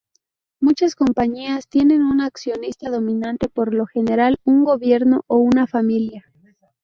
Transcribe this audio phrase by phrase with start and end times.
[0.59, 6.25] Muchas compañías tienen un accionista dominante, por lo general, un gobierno o una familia.